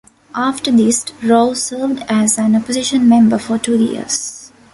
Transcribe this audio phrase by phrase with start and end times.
[0.33, 4.51] After this, Rowe served as an opposition member for two years.